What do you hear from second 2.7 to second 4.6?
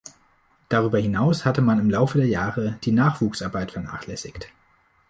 die Nachwuchsarbeit vernachlässigt.